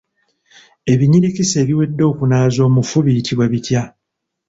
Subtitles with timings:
[0.93, 3.81] Ebinyirikisi ebiwedde okunaaza omufu biyitibwa bitya?